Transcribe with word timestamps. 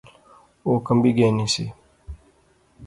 او 0.65 0.71
کمبی 0.85 1.11
گینی 1.17 1.47
سی 1.53 1.65